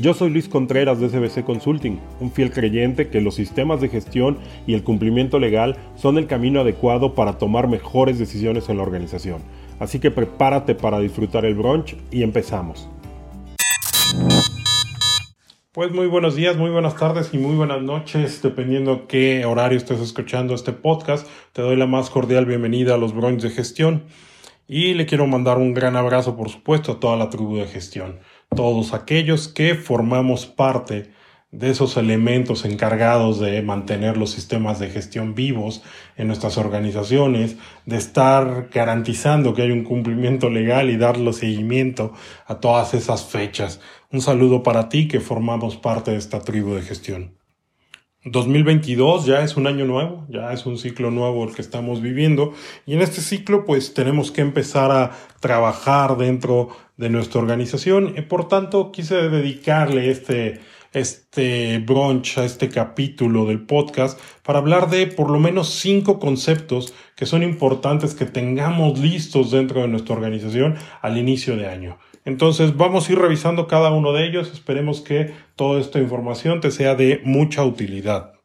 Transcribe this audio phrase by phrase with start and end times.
[0.00, 4.38] Yo soy Luis Contreras de SBC Consulting, un fiel creyente que los sistemas de gestión
[4.64, 9.42] y el cumplimiento legal son el camino adecuado para tomar mejores decisiones en la organización.
[9.80, 12.88] Así que prepárate para disfrutar el brunch y empezamos.
[15.72, 19.98] Pues muy buenos días, muy buenas tardes y muy buenas noches, dependiendo qué horario estés
[19.98, 21.26] escuchando este podcast.
[21.52, 24.04] Te doy la más cordial bienvenida a los brunch de gestión
[24.68, 28.20] y le quiero mandar un gran abrazo, por supuesto, a toda la tribu de gestión
[28.54, 31.10] todos aquellos que formamos parte
[31.50, 35.82] de esos elementos encargados de mantener los sistemas de gestión vivos
[36.16, 42.12] en nuestras organizaciones, de estar garantizando que hay un cumplimiento legal y darle seguimiento
[42.46, 43.80] a todas esas fechas.
[44.12, 47.38] Un saludo para ti que formamos parte de esta tribu de gestión.
[48.24, 52.52] 2022 ya es un año nuevo, ya es un ciclo nuevo el que estamos viviendo
[52.84, 58.22] y en este ciclo pues tenemos que empezar a trabajar dentro de nuestra organización y
[58.22, 60.60] por tanto quise dedicarle este
[60.92, 66.94] este brunch a este capítulo del podcast para hablar de por lo menos cinco conceptos
[67.14, 71.98] que son importantes que tengamos listos dentro de nuestra organización al inicio de año.
[72.24, 74.50] Entonces vamos a ir revisando cada uno de ellos.
[74.52, 78.37] Esperemos que toda esta información te sea de mucha utilidad.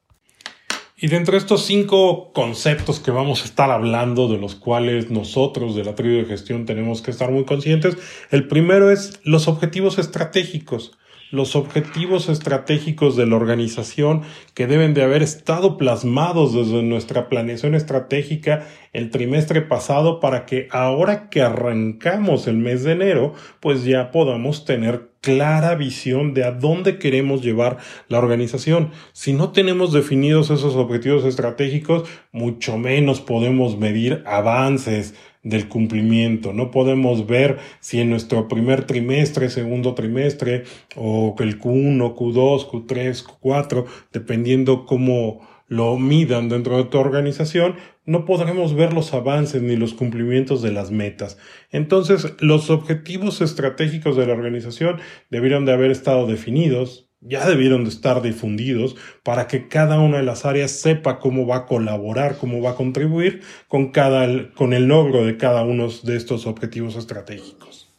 [1.04, 5.84] Y de estos cinco conceptos que vamos a estar hablando, de los cuales nosotros de
[5.84, 7.98] la tribu de gestión tenemos que estar muy conscientes,
[8.32, 10.94] el primero es los objetivos estratégicos
[11.34, 14.22] los objetivos estratégicos de la organización
[14.53, 20.67] que deben de haber estado plasmados desde nuestra planeación estratégica el trimestre pasado para que
[20.70, 26.52] ahora que arrancamos el mes de enero, pues ya podamos tener clara visión de a
[26.52, 27.78] dónde queremos llevar
[28.09, 28.91] la organización.
[29.13, 36.54] Si no tenemos definidos esos objetivos estratégicos, mucho menos podemos medir avances, del cumplimiento.
[36.54, 40.64] No podemos ver si en nuestro primer trimestre, segundo trimestre,
[40.96, 48.26] o el Q1, Q2, Q3, Q4, dependiendo cómo lo midan dentro de tu organización, no
[48.26, 51.38] podremos ver los avances ni los cumplimientos de las metas.
[51.72, 55.00] Entonces, los objetivos estratégicos de la organización
[55.30, 60.23] debieron de haber estado definidos, ya debieron de estar difundidos para que cada una de
[60.23, 64.85] las áreas sepa cómo va a colaborar, cómo va a contribuir con cada, con el
[64.85, 67.89] logro de cada uno de estos objetivos estratégicos.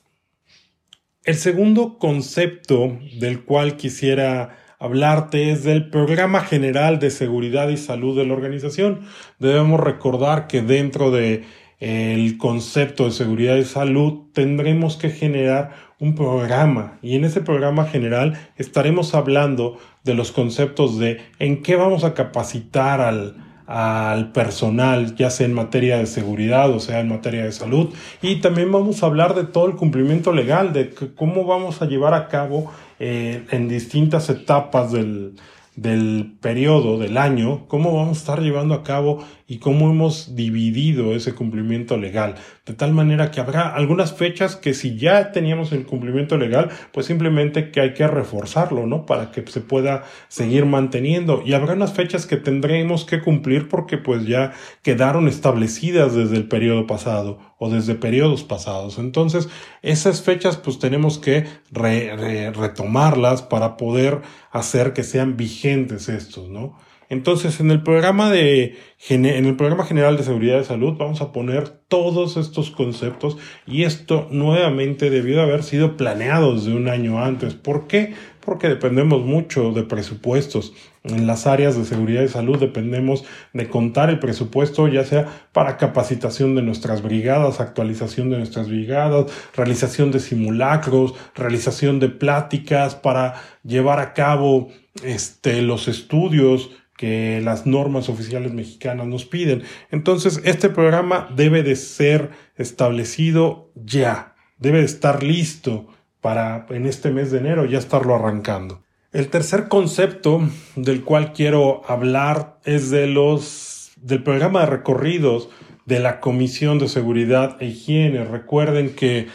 [1.25, 8.15] El segundo concepto del cual quisiera hablarte es del Programa General de Seguridad y Salud
[8.15, 9.07] de la organización.
[9.39, 11.45] Debemos recordar que dentro de
[11.81, 17.87] el concepto de seguridad y salud tendremos que generar un programa y en ese programa
[17.87, 23.37] general estaremos hablando de los conceptos de en qué vamos a capacitar al,
[23.67, 27.95] al personal, ya sea en materia de seguridad o sea en materia de salud.
[28.21, 32.15] Y también vamos a hablar de todo el cumplimiento legal, de cómo vamos a llevar
[32.15, 35.35] a cabo eh, en distintas etapas del,
[35.77, 41.15] del periodo, del año, cómo vamos a estar llevando a cabo y cómo hemos dividido
[41.15, 42.37] ese cumplimiento legal.
[42.65, 47.07] De tal manera que habrá algunas fechas que si ya teníamos el cumplimiento legal, pues
[47.07, 49.05] simplemente que hay que reforzarlo, ¿no?
[49.05, 51.43] Para que se pueda seguir manteniendo.
[51.45, 54.53] Y habrá unas fechas que tendremos que cumplir porque pues ya
[54.83, 58.99] quedaron establecidas desde el periodo pasado o desde periodos pasados.
[58.99, 59.49] Entonces,
[59.83, 66.77] esas fechas pues tenemos que retomarlas para poder hacer que sean vigentes estos, ¿no?
[67.11, 68.77] Entonces, en el programa de
[69.11, 73.83] en el programa general de seguridad de salud vamos a poner todos estos conceptos y
[73.85, 77.55] esto nuevamente debió de haber sido planeado desde un año antes.
[77.55, 78.15] ¿Por qué?
[78.41, 80.73] Porque dependemos mucho de presupuestos.
[81.05, 85.77] En las áreas de seguridad y salud dependemos de contar el presupuesto, ya sea para
[85.77, 93.35] capacitación de nuestras brigadas, actualización de nuestras brigadas, realización de simulacros, realización de pláticas para
[93.65, 94.69] llevar a cabo
[95.03, 99.63] este, los estudios que las normas oficiales mexicanas nos piden.
[99.91, 105.87] Entonces, este programa debe de ser establecido ya, debe de estar listo
[106.23, 108.85] para en este mes de enero ya estarlo arrancando.
[109.15, 110.41] El tercer concepto
[110.75, 115.51] del cual quiero hablar es de los del programa de recorridos
[115.87, 118.25] de la Comisión de Seguridad e Higiene.
[118.25, 119.29] Recuerden que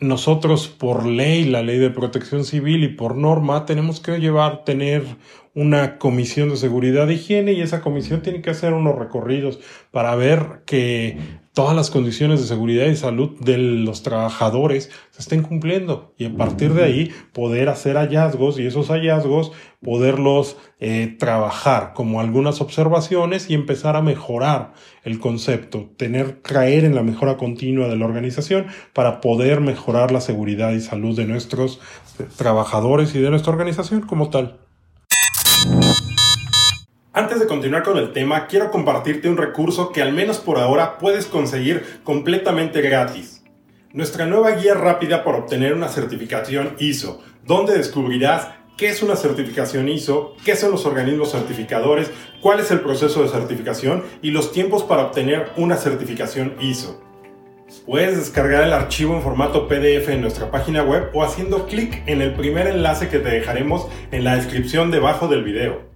[0.00, 5.04] nosotros por ley, la ley de protección civil y por norma tenemos que llevar, tener
[5.54, 9.60] una comisión de seguridad e higiene y esa comisión tiene que hacer unos recorridos
[9.90, 11.18] para ver que
[11.52, 16.34] todas las condiciones de seguridad y salud de los trabajadores se estén cumpliendo y a
[16.34, 19.52] partir de ahí poder hacer hallazgos y esos hallazgos
[19.82, 24.72] poderlos eh, trabajar como algunas observaciones y empezar a mejorar
[25.04, 30.22] el concepto, tener, caer en la mejora continua de la organización para poder mejorar la
[30.22, 31.78] seguridad y salud de nuestros
[32.38, 34.71] trabajadores y de nuestra organización como tal.
[37.14, 40.96] Antes de continuar con el tema, quiero compartirte un recurso que al menos por ahora
[40.96, 43.44] puedes conseguir completamente gratis.
[43.92, 48.48] Nuestra nueva guía rápida para obtener una certificación ISO, donde descubrirás
[48.78, 52.10] qué es una certificación ISO, qué son los organismos certificadores,
[52.40, 56.98] cuál es el proceso de certificación y los tiempos para obtener una certificación ISO.
[57.84, 62.22] Puedes descargar el archivo en formato PDF en nuestra página web o haciendo clic en
[62.22, 65.91] el primer enlace que te dejaremos en la descripción debajo del video.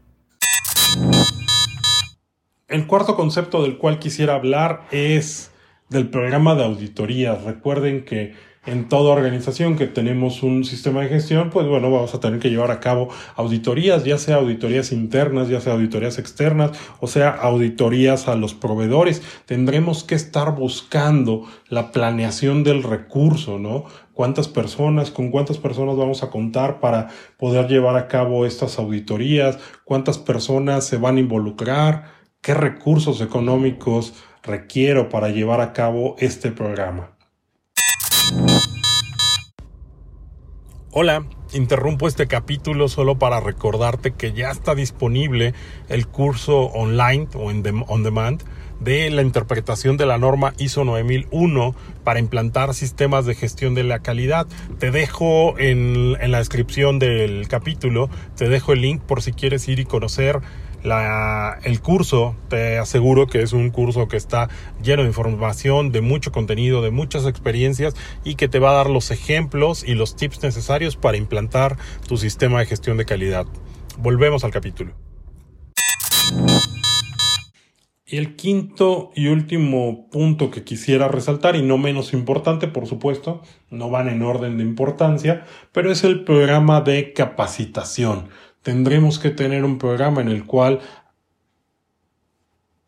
[2.69, 5.53] El cuarto concepto del cual quisiera hablar es
[5.89, 7.45] del programa de auditorías.
[7.45, 8.35] Recuerden que
[8.67, 12.51] en toda organización que tenemos un sistema de gestión, pues bueno, vamos a tener que
[12.51, 18.27] llevar a cabo auditorías, ya sea auditorías internas, ya sea auditorías externas, o sea, auditorías
[18.27, 19.23] a los proveedores.
[19.45, 23.85] Tendremos que estar buscando la planeación del recurso, ¿no?
[24.13, 29.59] cuántas personas, con cuántas personas vamos a contar para poder llevar a cabo estas auditorías,
[29.85, 32.17] cuántas personas se van a involucrar,
[32.47, 34.15] qué recursos económicos
[34.45, 37.11] requiero para llevar a cabo este programa.
[40.93, 45.55] Hola, interrumpo este capítulo solo para recordarte que ya está disponible
[45.89, 48.45] el curso online o en on demand
[48.79, 53.99] de la interpretación de la norma ISO 9001 para implantar sistemas de gestión de la
[53.99, 54.47] calidad.
[54.79, 59.67] Te dejo en, en la descripción del capítulo, te dejo el link por si quieres
[59.67, 60.43] ir y conocer
[61.65, 64.49] el curso, te aseguro que es un curso que está
[64.83, 67.95] lleno de información, de mucho contenido, de muchas experiencias
[68.25, 72.17] y que te va a dar los ejemplos y los tips necesarios para implantar tu
[72.17, 73.47] sistema de gestión de calidad.
[73.99, 74.93] Volvemos al capítulo.
[78.09, 83.43] Y el quinto y último punto que quisiera resaltar, y no menos importante, por supuesto,
[83.69, 88.29] no van en orden de importancia, pero es el programa de capacitación
[88.67, 90.81] tendremos que tener un programa en el cual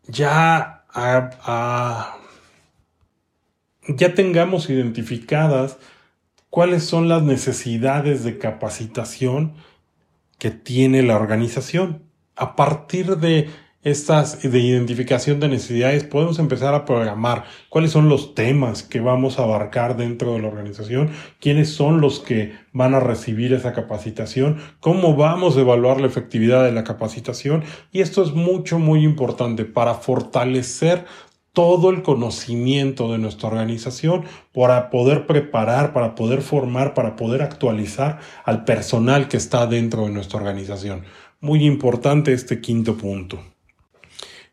[0.07, 0.83] ya,
[3.87, 5.77] ya tengamos identificadas
[6.49, 9.53] cuáles son las necesidades de capacitación
[10.37, 12.03] que tiene la organización.
[12.35, 13.49] A partir de
[13.83, 19.39] estas de identificación de necesidades, podemos empezar a programar cuáles son los temas que vamos
[19.39, 24.57] a abarcar dentro de la organización, quiénes son los que van a recibir esa capacitación,
[24.81, 29.63] cómo vamos a evaluar la efectividad de la capacitación y esto es mucho, muy importante
[29.63, 31.05] para fortalecer
[31.53, 34.23] todo el conocimiento de nuestra organización
[34.53, 40.11] para poder preparar, para poder formar, para poder actualizar al personal que está dentro de
[40.11, 41.03] nuestra organización.
[41.41, 43.39] Muy importante este quinto punto.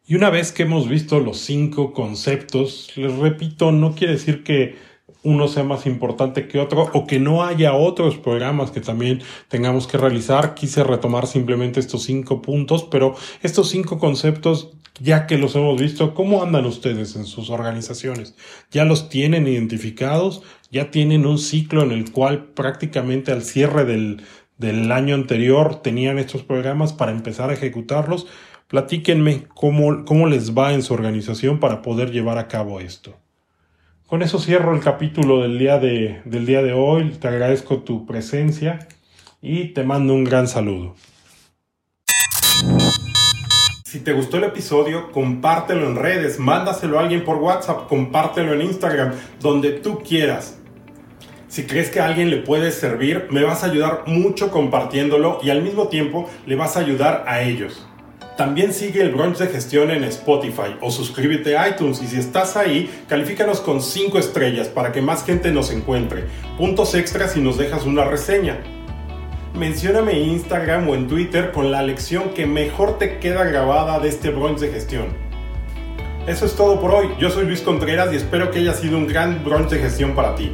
[0.08, 4.76] Y una vez que hemos visto los cinco conceptos, les repito, no quiere decir que
[5.24, 9.88] uno sea más importante que otro o que no haya otros programas que también tengamos
[9.88, 10.54] que realizar.
[10.54, 14.70] Quise retomar simplemente estos cinco puntos, pero estos cinco conceptos,
[15.00, 18.36] ya que los hemos visto, ¿cómo andan ustedes en sus organizaciones?
[18.70, 20.42] ¿Ya los tienen identificados?
[20.70, 24.22] ¿Ya tienen un ciclo en el cual prácticamente al cierre del,
[24.56, 28.28] del año anterior tenían estos programas para empezar a ejecutarlos?
[28.68, 33.14] Platíquenme cómo, cómo les va en su organización para poder llevar a cabo esto.
[34.08, 37.10] Con eso cierro el capítulo del día de, del día de hoy.
[37.20, 38.88] Te agradezco tu presencia
[39.40, 40.96] y te mando un gran saludo.
[43.84, 48.62] Si te gustó el episodio, compártelo en redes, mándaselo a alguien por WhatsApp, compártelo en
[48.62, 50.58] Instagram, donde tú quieras.
[51.46, 55.50] Si crees que a alguien le puede servir, me vas a ayudar mucho compartiéndolo y
[55.50, 57.86] al mismo tiempo le vas a ayudar a ellos.
[58.36, 62.54] También sigue el brunch de gestión en Spotify o suscríbete a iTunes y si estás
[62.58, 66.24] ahí, califícanos con 5 estrellas para que más gente nos encuentre.
[66.58, 68.58] Puntos extras si nos dejas una reseña.
[69.54, 74.10] Mencióname en Instagram o en Twitter con la lección que mejor te queda grabada de
[74.10, 75.06] este brunch de gestión.
[76.26, 77.08] Eso es todo por hoy.
[77.18, 80.34] Yo soy Luis Contreras y espero que haya sido un gran brunch de gestión para
[80.34, 80.52] ti.